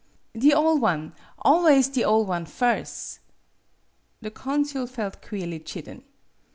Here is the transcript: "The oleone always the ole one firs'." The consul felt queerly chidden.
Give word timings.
"The 0.33 0.53
oleone 0.55 1.13
always 1.37 1.91
the 1.91 2.05
ole 2.05 2.25
one 2.25 2.47
firs'." 2.47 3.19
The 4.21 4.31
consul 4.31 4.87
felt 4.87 5.21
queerly 5.21 5.59
chidden. 5.59 6.03